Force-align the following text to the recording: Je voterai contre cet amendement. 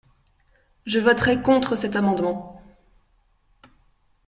Je 0.87 0.97
voterai 0.97 1.43
contre 1.43 1.75
cet 1.75 1.95
amendement. 1.95 2.59